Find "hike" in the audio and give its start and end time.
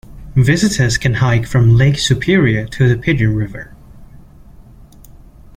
1.13-1.45